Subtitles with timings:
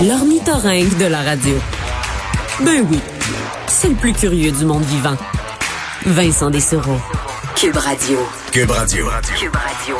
[0.00, 1.56] L'ornithorynque de la radio.
[2.64, 3.00] Ben oui,
[3.66, 5.16] c'est le plus curieux du monde vivant.
[6.06, 6.98] Vincent Dessereau.
[7.56, 8.18] Cube Radio.
[8.52, 9.06] Cube Radio.
[9.36, 9.96] Cube Radio.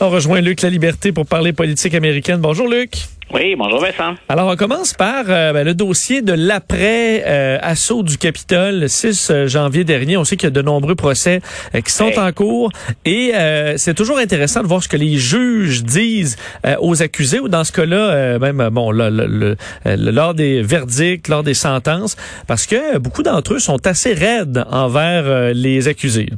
[0.00, 2.40] On rejoint Luc La Liberté pour parler politique américaine.
[2.40, 3.08] Bonjour Luc.
[3.34, 4.14] Oui, bonjour Vincent.
[4.30, 9.46] Alors, on commence par euh, ben, le dossier de l'après-assaut du Capitole le 6 euh,
[9.46, 10.16] janvier dernier.
[10.16, 11.42] On sait qu'il y a de nombreux procès
[11.74, 12.18] euh, qui sont Hey.
[12.18, 12.70] en cours
[13.04, 13.32] et
[13.76, 16.36] c'est toujours intéressant de voir ce que les juges disent
[16.80, 20.62] aux accusés ou dans ce cas-là, euh, même bon, le- le- le- le- lors des
[20.62, 22.16] verdicts, lors des sentences,
[22.46, 26.30] parce que beaucoup d'entre eux sont assez raides envers les accusés.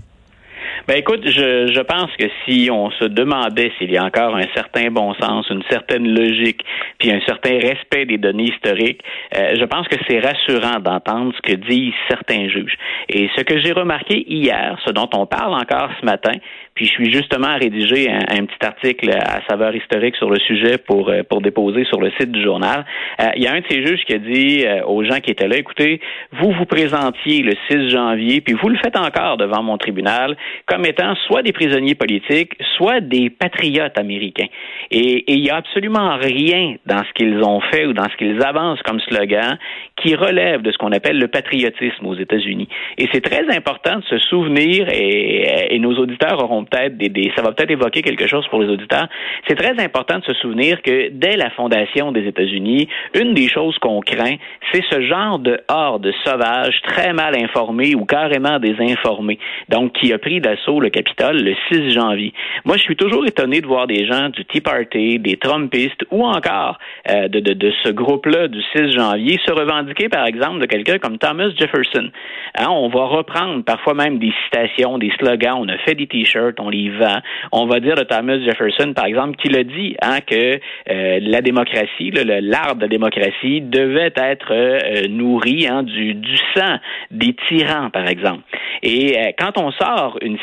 [0.88, 4.46] Ben écoute, je, je pense que si on se demandait s'il y a encore un
[4.54, 6.64] certain bon sens, une certaine logique,
[6.98, 9.02] puis un certain respect des données historiques,
[9.36, 12.76] euh, je pense que c'est rassurant d'entendre ce que disent certains juges.
[13.08, 16.32] Et ce que j'ai remarqué hier, ce dont on parle encore ce matin,
[16.74, 20.78] puis je suis justement à rédiger un, petit article à saveur historique sur le sujet
[20.78, 22.86] pour euh, pour déposer sur le site du journal.
[23.20, 25.30] Euh, il y a un de ces juges qui a dit euh, aux gens qui
[25.30, 26.00] étaient là, écoutez,
[26.32, 30.36] vous vous présentiez le 6 janvier, puis vous le faites encore devant mon tribunal
[30.70, 34.46] comme étant soit des prisonniers politiques, soit des patriotes américains.
[34.92, 38.40] Et, il n'y a absolument rien dans ce qu'ils ont fait ou dans ce qu'ils
[38.44, 39.58] avancent comme slogan
[39.96, 42.68] qui relève de ce qu'on appelle le patriotisme aux États-Unis.
[42.98, 47.52] Et c'est très important de se souvenir, et, nos auditeurs auront peut-être des, ça va
[47.52, 49.08] peut-être évoquer quelque chose pour les auditeurs.
[49.48, 53.76] C'est très important de se souvenir que dès la fondation des États-Unis, une des choses
[53.78, 54.36] qu'on craint,
[54.72, 60.18] c'est ce genre de horde sauvage très mal informée ou carrément désinformée, donc qui a
[60.18, 62.32] pris le Capitole le 6 janvier.
[62.64, 66.24] Moi, je suis toujours étonné de voir des gens du Tea Party, des Trumpistes ou
[66.24, 66.78] encore
[67.10, 71.48] euh, de, ce groupe-là du 6 janvier se revendiquer, par exemple, de quelqu'un comme Thomas
[71.58, 72.10] Jefferson.
[72.58, 75.56] Hein, on va reprendre parfois même des citations, des slogans.
[75.58, 77.20] On a fait des t-shirts, on les vend.
[77.52, 80.58] On va dire de Thomas Jefferson, par exemple, qu'il a dit hein, que
[80.90, 86.14] euh, la démocratie, le- le- l'art de la démocratie, devait être euh, nourri hein, du,
[86.14, 86.76] du sang
[87.10, 88.42] des tyrans, par exemple.
[88.82, 90.38] Et euh, quand on sort une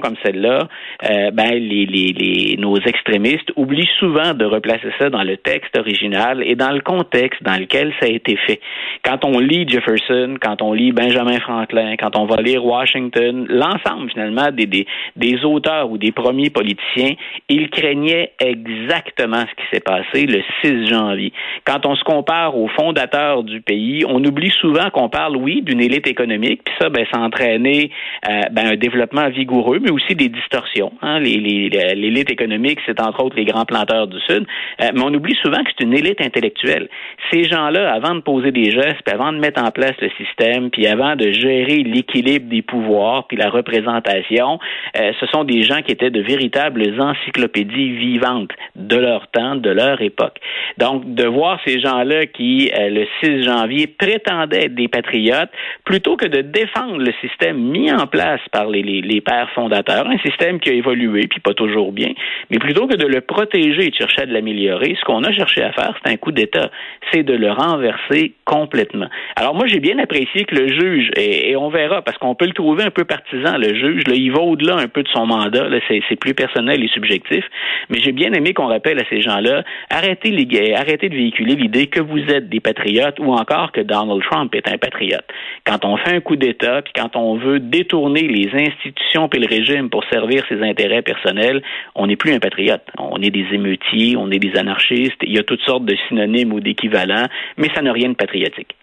[0.00, 0.68] comme celle-là,
[1.08, 6.54] euh, ben les, nos extrémistes oublient souvent de replacer ça dans le texte original et
[6.54, 8.60] dans le contexte dans lequel ça a été fait.
[9.04, 14.10] Quand on lit Jefferson, quand on lit Benjamin Franklin, quand on va lire Washington, l'ensemble
[14.10, 17.14] finalement des, des, des auteurs ou des premiers politiciens,
[17.48, 21.32] ils craignaient exactement ce qui s'est passé le 6 janvier.
[21.64, 25.80] Quand on se compare aux fondateurs du pays, on oublie souvent qu'on parle, oui, d'une
[25.80, 27.90] élite économique, puis ça, ben, ça a entraîné
[28.28, 29.49] euh, ben, un développement vigoureux,
[29.82, 30.92] mais aussi des distorsions.
[31.02, 31.18] Hein.
[31.20, 34.46] Les- les- L'élite économique, c'est entre autres les grands planteurs du Sud,
[34.82, 36.88] Euh, mais on oublie souvent que c'est une élite intellectuelle.
[37.32, 40.70] Ces gens-là, avant de poser des gestes, puis avant de mettre en place le système,
[40.70, 44.58] puis avant de gérer l'équilibre des pouvoirs, puis la représentation,
[44.98, 49.70] euh, ce sont des gens qui étaient de véritables encyclopédies vivantes de leur temps, de
[49.70, 50.38] leur époque.
[50.78, 55.50] Donc, de voir ces gens-là qui, euh, le 6 janvier, prétendaient être des patriotes,
[55.84, 60.60] plutôt que de défendre le système mis en place par les, les, fondateurs, un système
[60.60, 62.12] qui a évolué, puis pas toujours bien,
[62.50, 65.62] mais plutôt que de le protéger et de chercher à l'améliorer, ce qu'on a cherché
[65.62, 66.70] à faire, c'est un coup d'État,
[67.12, 69.08] c'est de le renverser complètement.
[69.36, 72.52] Alors moi, j'ai bien apprécié que le juge, et, on verra, parce qu'on peut le
[72.52, 75.68] trouver un peu partisan, le juge, là, il va au-delà un peu de son mandat,
[75.88, 77.44] c'est, plus personnel et subjectif,
[77.88, 81.86] mais j'ai bien aimé qu'on rappelle à ces gens-là, arrêtez, les, arrêtez de véhiculer l'idée
[81.86, 85.24] que vous êtes des patriotes ou encore que Donald Trump est un patriote.
[85.64, 89.46] Quand on fait un coup d'État, puis quand on veut détourner les institutions puis le
[89.46, 91.62] régime pour servir ses intérêts personnels,
[91.94, 92.82] on n'est plus un patriote.
[92.98, 96.52] On est des émeutiers, on est des anarchistes, il y a toutes sortes de synonymes
[96.52, 97.26] ou d'équivalents,
[97.56, 98.76] mais ça n'a rien de patriotique.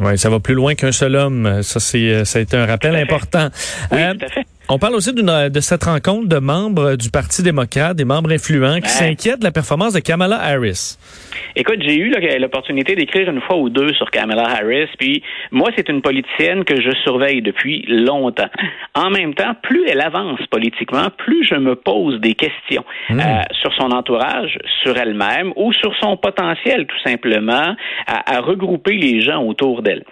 [0.00, 1.62] Oui, ça va plus loin qu'un seul homme.
[1.62, 3.48] Ça, c'est, euh, ça a été un rappel important.
[3.90, 4.44] Oui, Euh, tout à fait.
[4.68, 8.76] On parle aussi d'une- de cette rencontre de membres du Parti démocrate, des membres influents,
[8.76, 8.88] qui Ouais.
[8.88, 10.96] s'inquiètent de la performance de Kamala Harris.
[11.56, 15.88] Écoute, j'ai eu l'opportunité d'écrire une fois ou deux sur Kamala Harris, puis moi, c'est
[15.88, 18.48] une politicienne que je surveille depuis longtemps.
[18.94, 23.20] En même temps, plus elle avance politiquement, plus je me pose des questions Mmh.
[23.20, 27.76] euh, sur son entourage, sur elle-même ou sur son potentiel, tout simplement,
[28.06, 30.04] à, à regrouper les gens autour d'elle.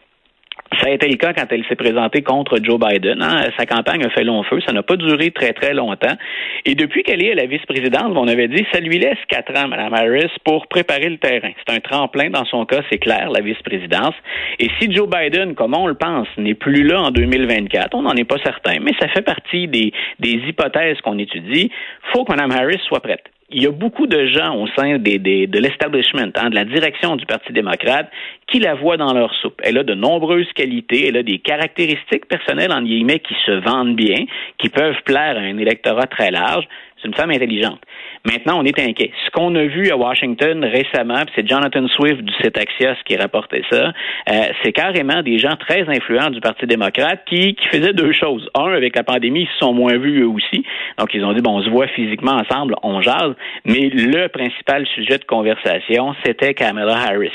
[0.81, 3.21] Ça a été le cas quand elle s'est présentée contre Joe Biden.
[3.21, 3.49] hein.
[3.59, 4.59] Sa campagne a fait long feu.
[4.67, 6.17] Ça n'a pas duré très, très longtemps.
[6.65, 9.69] Et depuis qu'elle est à la vice-présidente, on avait dit, ça lui laisse quatre ans,
[9.69, 11.51] Mme Harris, pour préparer le terrain.
[11.67, 14.15] C'est un tremplin dans son cas, c'est clair, la vice-présidence.
[14.59, 18.15] Et si Joe Biden, comme on le pense, n'est plus là en 2024, on n'en
[18.15, 21.71] est pas certain, mais ça fait partie des, des hypothèses qu'on étudie,
[22.13, 25.19] faut que Mme Harris soit prête il y a beaucoup de gens au sein des,
[25.19, 28.11] de l'establishment, hein, de la direction du Parti démocrate,
[28.47, 29.61] qui la voient dans leur soupe.
[29.63, 33.97] Elle a de nombreuses qualités, elle a des caractéristiques personnelles, en guillemets, qui se vendent
[33.97, 34.25] bien,
[34.59, 36.67] qui peuvent plaire à un électorat très large.
[37.03, 37.81] C'est une femme intelligente.
[38.25, 39.11] Maintenant, on est inquiet.
[39.27, 43.63] Ce qu'on a vu à Washington récemment, c'est Jonathan Swift du site Axios qui rapportait
[43.71, 43.93] ça,
[44.31, 48.49] euh, c'est carrément des gens très influents du Parti démocrate qui, qui faisaient deux choses.
[48.55, 50.65] Un, avec la pandémie, ils se sont moins vus eux aussi.
[50.99, 53.35] Donc, ils ont dit, bon, on se voit physiquement ensemble, on jase.
[53.65, 57.33] Mais le principal sujet de conversation, c'était Kamala Harris.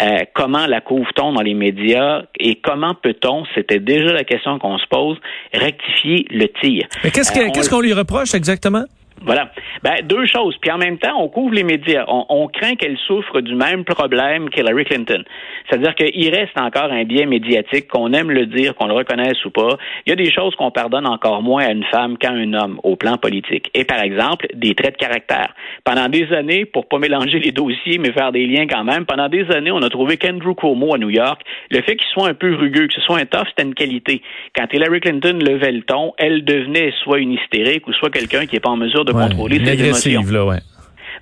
[0.00, 4.78] Euh, comment la couvre-t-on dans les médias et comment peut-on, c'était déjà la question qu'on
[4.78, 5.18] se pose,
[5.52, 6.86] rectifier le tir?
[7.02, 8.84] Mais qu'est-ce qu'on lui reproche exactement?
[9.22, 9.50] Voilà.
[9.82, 10.56] Ben, deux choses.
[10.60, 12.04] Puis en même temps, on couvre les médias.
[12.08, 15.22] On, craint qu'elle souffre du même problème qu'Hillary Clinton.
[15.68, 19.50] C'est-à-dire qu'il reste encore un biais médiatique, qu'on aime le dire, qu'on le reconnaisse ou
[19.50, 19.76] pas.
[20.06, 22.80] Il y a des choses qu'on pardonne encore moins à une femme qu'à un homme
[22.82, 23.70] au plan politique.
[23.74, 25.54] Et par exemple, des traits de caractère.
[25.84, 29.28] Pendant des années, pour pas mélanger les dossiers, mais faire des liens quand même, pendant
[29.28, 32.34] des années, on a trouvé qu'Andrew Cuomo à New York, le fait qu'il soit un
[32.34, 34.22] peu rugueux, que ce soit un tough, c'était une qualité.
[34.56, 38.56] Quand Hillary Clinton levait le ton, elle devenait soit une hystérique ou soit quelqu'un qui
[38.56, 40.22] n'est pas en mesure contrôler ses émotions.
[40.32, 40.60] Là, ouais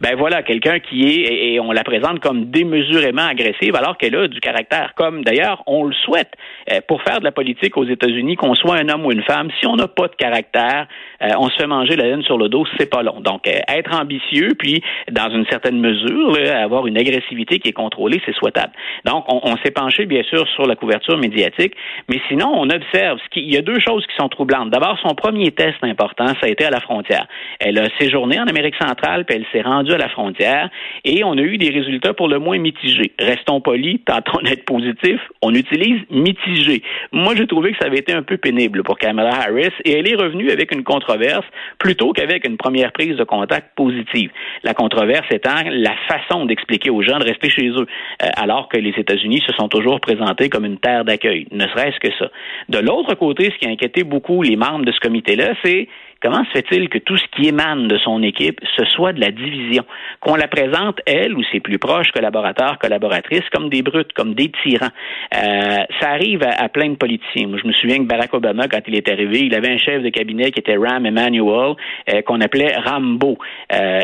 [0.00, 4.28] ben voilà, quelqu'un qui est, et on la présente comme démesurément agressive, alors qu'elle a
[4.28, 6.32] du caractère, comme d'ailleurs on le souhaite.
[6.72, 9.48] Euh, pour faire de la politique aux États-Unis, qu'on soit un homme ou une femme,
[9.60, 10.88] si on n'a pas de caractère,
[11.22, 13.20] euh, on se fait manger la laine sur le dos, c'est pas long.
[13.20, 18.20] Donc, euh, être ambitieux, puis dans une certaine mesure, avoir une agressivité qui est contrôlée,
[18.26, 18.72] c'est souhaitable.
[19.04, 21.74] Donc, on, s'est penché, bien sûr, sur la couverture médiatique,
[22.08, 24.70] mais sinon, on observe, ce il y a deux choses qui sont troublantes.
[24.70, 27.26] D'abord, son premier test important, ça a été à la frontière.
[27.60, 30.70] Elle a séjourné en Amérique centrale, puis elle s'est rendue à la frontière
[31.04, 33.12] et on a eu des résultats pour le moins mitigés.
[33.18, 36.82] Restons polis, tentons d'être positifs, on utilise mitigé.
[37.12, 40.08] Moi, j'ai trouvé que ça avait été un peu pénible pour Kamala Harris et elle
[40.10, 41.46] est revenue avec une controverse
[41.78, 44.30] plutôt qu'avec une première prise de contact positive.
[44.62, 47.86] La controverse étant la façon d'expliquer aux gens de rester chez eux,
[48.22, 51.98] euh, alors que les États-Unis se sont toujours présentés comme une terre d'accueil, ne serait-ce
[52.00, 52.30] que ça.
[52.68, 55.88] De l'autre côté, ce qui a inquiété beaucoup les membres de ce comité-là, c'est
[56.26, 59.30] Comment se fait-il que tout ce qui émane de son équipe, ce soit de la
[59.30, 59.84] division,
[60.18, 64.50] qu'on la présente, elle ou ses plus proches collaborateurs, collaboratrices, comme des brutes, comme des
[64.50, 64.88] tyrans?
[65.36, 67.46] Euh, ça arrive à, plein de politiciens.
[67.46, 70.02] Moi, je me souviens que Barack Obama, quand il est arrivé, il avait un chef
[70.02, 71.76] de cabinet qui était Ram Emanuel,
[72.12, 73.38] euh, qu'on appelait Rambo.
[73.72, 74.00] Euh,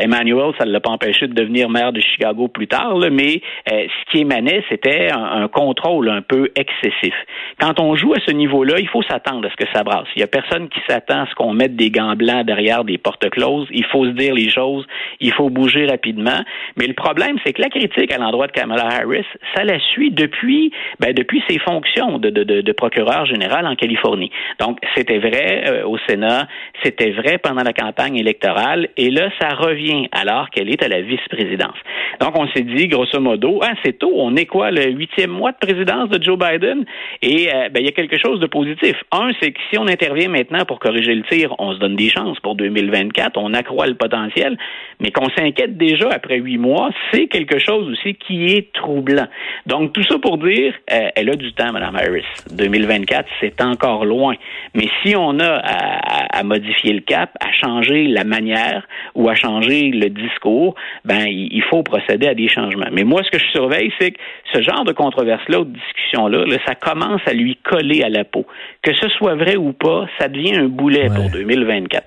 [0.57, 4.19] ça ne l'a pas empêché de devenir maire de Chicago plus tard, mais ce qui
[4.19, 7.13] émanait, c'était un, contrôle un peu excessif.
[7.59, 10.07] Quand on joue à ce niveau-là, il faut s'attendre à ce que ça brasse.
[10.15, 13.29] Il n'y a personne qui s'attend à ce qu'on mette des gants derrière des portes
[13.29, 13.67] closes.
[13.71, 14.85] Il faut se dire les choses.
[15.19, 16.43] Il faut bouger rapidement.
[16.77, 19.25] Mais le problème, c'est que la critique à l'endroit de Kamala Harris,
[19.55, 24.31] ça la suit depuis, ben, depuis ses fonctions de, de, de, procureur général en Californie.
[24.59, 26.47] Donc, c'était vrai euh, au Sénat,
[26.83, 31.01] c'était vrai pendant la campagne électorale, et là, ça revient alors qu'elle est à la
[31.01, 31.77] vice-présidence.
[32.19, 35.51] Donc, on s'est dit, grosso modo, ah, c'est tôt, on est quoi, le huitième mois
[35.51, 36.85] de présidence de Joe Biden?
[37.21, 38.95] Et euh, ben, il y a quelque chose de positif.
[39.11, 42.02] Un, c'est que si on intervient maintenant pour corriger le tir, on se donne des
[42.09, 44.57] chances pour 2024, on accroît le potentiel,
[44.99, 49.27] mais qu'on s'inquiète déjà après huit mois, c'est quelque chose aussi qui est troublant.
[49.65, 52.25] Donc, tout ça pour dire, euh, elle a du temps, Mme Harris.
[52.51, 54.35] 2024, c'est encore loin.
[54.73, 59.35] Mais si on a à, à, modifier le cap, à changer la manière ou à
[59.35, 60.75] changer le discours,
[61.05, 62.89] ben, il faut procéder à des changements.
[62.91, 64.19] Mais moi, ce que je surveille, c'est que
[64.53, 68.23] ce genre de controverse-là ou de discussion-là, là, ça commence à lui coller à la
[68.23, 68.45] peau.
[68.81, 72.05] Que ce soit vrai ou pas, ça devient un boulet pour 2024.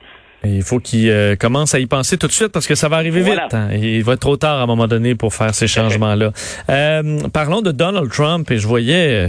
[0.54, 2.96] Il faut qu'il euh, commence à y penser tout de suite parce que ça va
[2.96, 3.38] arriver vite.
[3.52, 3.68] Hein.
[3.72, 6.32] Il va être trop tard à un moment donné pour faire ces changements-là.
[6.70, 9.28] Euh, parlons de Donald Trump et je voyais,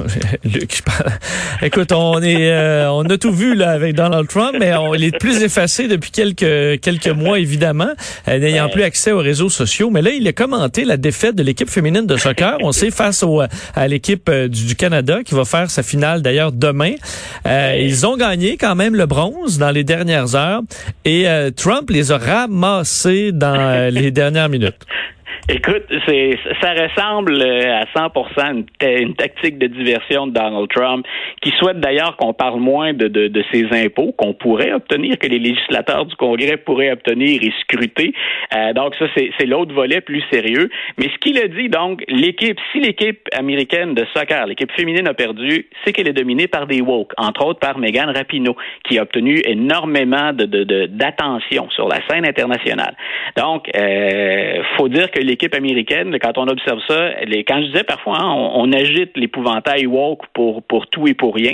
[0.44, 0.82] Luc,
[1.62, 5.04] écoute, on est, euh, on a tout vu là avec Donald Trump, mais on, il
[5.04, 7.90] est plus effacé depuis quelques quelques mois évidemment,
[8.26, 9.90] n'ayant plus accès aux réseaux sociaux.
[9.90, 12.58] Mais là, il a commenté la défaite de l'équipe féminine de soccer.
[12.62, 13.42] On sait face au,
[13.74, 16.94] à l'équipe du, Canada qui va faire sa finale d'ailleurs demain.
[17.46, 20.55] ils ont gagné quand même le bronze dans les dernières heures.
[21.04, 24.86] Et euh, Trump les a ramassés dans euh, les dernières minutes.
[25.48, 31.06] Écoute, c'est ça ressemble euh, à 100% une, une, tactique de diversion de Donald Trump,
[31.40, 35.28] qui souhaite d'ailleurs qu'on parle moins de, de, de ses impôts qu'on pourrait obtenir, que
[35.28, 38.12] les législateurs du Congrès pourraient obtenir et scruter.
[38.56, 40.68] Euh, donc ça, c'est l'autre volet plus sérieux.
[40.98, 45.14] Mais ce qu'il a dit, donc, l'équipe, si l'équipe américaine de soccer, l'équipe féminine a
[45.14, 49.02] perdu, c'est qu'elle est dominée par des woke, entre autres par Megan Rapinoe, qui a
[49.02, 50.46] obtenu énormément de
[50.86, 52.96] d'attention sur la scène internationale.
[53.36, 57.10] Donc, euh, faut dire que l'équipe l'équipe américaine, quand on observe ça,
[57.46, 61.52] quand je disais parfois, hein, on, agite l'épouvantail woke pour, pour tout et pour rien,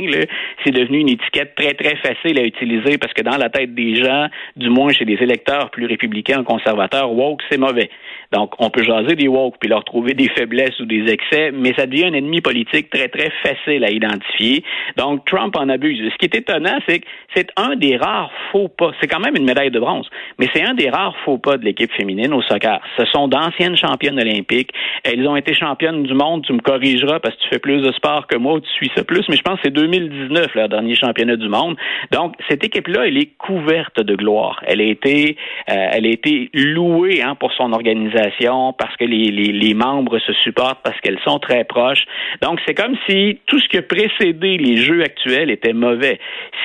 [0.65, 3.97] c'est devenu une étiquette très, très facile à utiliser parce que dans la tête des
[3.97, 7.91] gens, du moins chez des électeurs plus républicains, conservateurs, woke, c'est mauvais.
[8.33, 11.75] Donc, on peut jaser des woke puis leur trouver des faiblesses ou des excès, mais
[11.77, 14.65] ça devient un ennemi politique très, très facile à identifier.
[14.97, 15.99] Donc, Trump en abuse.
[16.13, 18.93] Ce qui est étonnant, c'est que c'est un des rares faux pas.
[19.01, 20.09] C'est quand même une médaille de bronze,
[20.39, 22.81] mais c'est un des rares faux pas de l'équipe féminine au soccer.
[22.97, 24.71] Ce sont d'anciennes championnes olympiques.
[25.05, 26.45] Elles ont été championnes du monde.
[26.45, 29.05] Tu me corrigeras parce que tu fais plus de sport que moi, tu suis ça
[29.05, 31.77] plus, mais je pense que c'est 2019, leur dernier championnat du monde.
[32.11, 34.63] Donc, cette équipe-là, elle est couverte de gloire.
[34.67, 35.37] Elle a été,
[35.71, 40.81] euh, elle a été louée hein, pour son organisation parce que les, membres se supportent,
[40.83, 42.05] parce qu'elles sont très proches.
[42.43, 46.19] Donc, c'est comme si tout ce qui a précédé les jeux actuels était mauvais.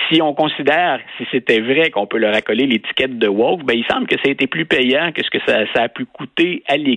[0.09, 3.85] Si on considère, si c'était vrai qu'on peut leur accoler l'étiquette de woke, ben, il
[3.85, 6.77] semble que ça a été plus payant que ce que ça a pu coûter à
[6.77, 6.96] l'équipe.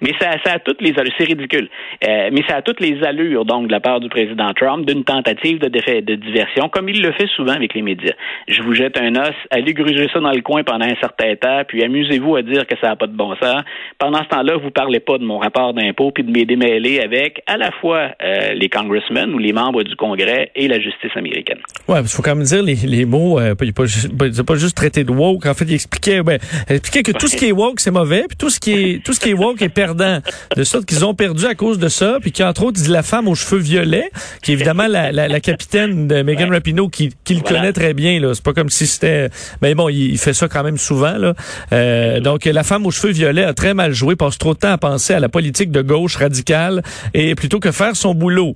[0.00, 1.68] Mais ça, ça a toutes les allures, c'est ridicule,
[2.06, 5.04] euh, mais ça a toutes les allures, donc, de la part du président Trump, d'une
[5.04, 8.14] tentative de, de diversion, comme il le fait souvent avec les médias.
[8.48, 11.62] Je vous jette un os, allez gruger ça dans le coin pendant un certain temps,
[11.66, 13.62] puis amusez-vous à dire que ça n'a pas de bon sens.
[13.98, 17.42] Pendant ce temps-là, vous parlez pas de mon rapport d'impôt puis de mes démêlés avec
[17.46, 21.58] à la fois euh, les congressmen ou les membres du Congrès et la justice américaine.
[21.88, 23.38] Ouais, il faut quand même dire les, les mots.
[23.38, 25.46] Euh, il pas, pas juste traité de woke.
[25.46, 26.38] En fait, il expliquait, ben,
[26.68, 29.04] il expliquait que tout ce qui est woke c'est mauvais, puis tout ce qui est
[29.04, 30.20] tout ce qui est woke est perdant.
[30.56, 33.28] De sorte qu'ils ont perdu à cause de ça, puis qu'entre autres, dit la femme
[33.28, 34.10] aux cheveux violets,
[34.42, 37.94] qui est évidemment la, la, la capitaine de Megan Rapinoe, qui, qui le connaît très
[37.94, 38.20] bien.
[38.20, 39.28] Là, c'est pas comme si c'était.
[39.62, 41.16] Mais bon, il, fait ça quand même souvent.
[41.16, 41.34] Là.
[41.72, 44.72] Euh, donc la femme aux cheveux violets a très mal joué, passe trop de temps
[44.72, 46.82] à penser à la politique de gauche radicale
[47.14, 48.54] et plutôt que faire son boulot.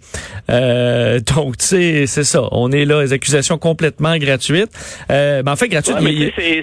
[0.50, 2.42] Euh, donc tu sais, c'est ça.
[2.52, 4.70] On est là, les accusations complètement gratuites.
[5.10, 5.96] Euh, ben, en fait, gratuites.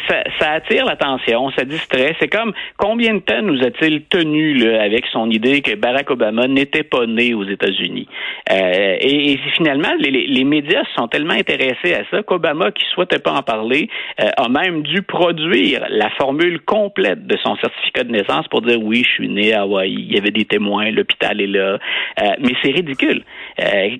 [0.08, 2.16] ça, ça, attire l'attention, ça distrait.
[2.20, 3.62] C'est comme combien de temps nous
[4.10, 8.08] tenu avec son idée que Barack Obama n'était pas né aux États-Unis.
[8.52, 13.34] Euh, et, finalement, les, les, médias sont tellement intéressés à ça qu'Obama, qui souhaitait pas
[13.34, 13.90] en parler,
[14.22, 18.82] euh, a même dû produire la formule complète de son certificat de naissance pour dire
[18.82, 21.78] oui, je suis né à Hawaï, il y avait des témoins, l'hôpital est là.
[22.22, 23.24] Euh, mais c'est ridicule.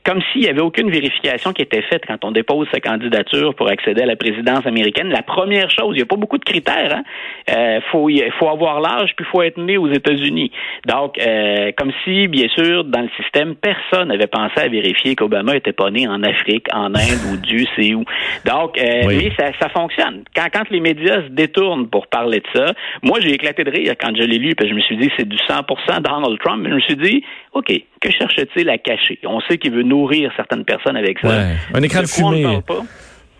[0.04, 3.70] Comme s'il n'y avait aucune vérification qui était faite quand on dépose sa candidature pour
[3.70, 5.10] accéder à la présidence américaine.
[5.10, 6.96] La première chose, il n'y a pas beaucoup de critères.
[6.96, 7.04] Hein?
[7.50, 8.10] Euh, faut,
[8.40, 10.52] faut avoir l'âge, puis faut être né aux États-Unis.
[10.86, 15.56] Donc, euh, comme si, bien sûr, dans le système, personne n'avait pensé à vérifier qu'Obama
[15.56, 18.04] était pas né en Afrique, en Inde ou Dieu sait où.
[18.46, 20.24] Donc, euh, mais ça, ça fonctionne.
[20.36, 23.94] Quand, quand les médias se détournent pour parler de ça, moi, j'ai éclaté de rire
[24.00, 26.62] quand je l'ai lu, parce que je me suis dit, c'est du 100% Donald Trump.
[26.64, 27.24] Mais je me suis dit,
[27.54, 27.72] OK,
[28.02, 29.20] que cherche-t-il à cacher?
[29.24, 31.48] On sait qu'il veut nourrir certaines personnes avec ça.
[31.74, 32.60] Un écran de fumée.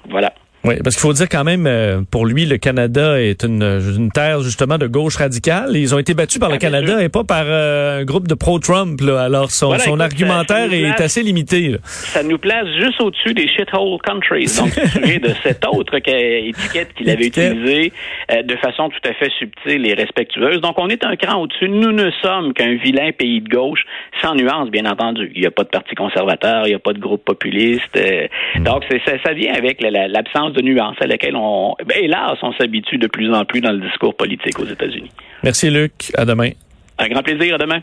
[0.10, 0.34] Voilà.
[0.68, 4.12] Oui, parce qu'il faut dire quand même, euh, pour lui, le Canada est une, une,
[4.12, 5.78] terre justement de gauche radicale.
[5.78, 8.34] Ils ont été battus par le ah, Canada et pas par euh, un groupe de
[8.34, 9.00] pro-Trump.
[9.02, 11.78] Alors son, son argumentaire est assez limité.
[11.86, 14.48] Ça nous place juste au-dessus des shithole countries.
[14.58, 14.76] Donc,
[15.22, 17.94] de cette autre étiquette qu'il avait utilisée
[18.34, 20.60] euh, de façon tout à fait subtile et respectueuse.
[20.60, 21.70] Donc, on est un cran au-dessus.
[21.70, 23.86] Nous ne sommes qu'un vilain pays de gauche,
[24.22, 25.32] sans nuance, bien entendu.
[25.34, 27.98] Il n'y a pas de parti conservateur, il n'y a pas de groupe populiste.
[28.56, 28.64] Mm.
[28.64, 32.98] Donc, ça, ça vient avec l'absence de nuances à laquelle on, ben, hélas, on s'habitue
[32.98, 35.12] de plus en plus dans le discours politique aux États-Unis.
[35.44, 36.12] Merci Luc.
[36.16, 36.50] À demain.
[37.00, 37.56] Un grand plaisir.
[37.56, 37.76] À demain.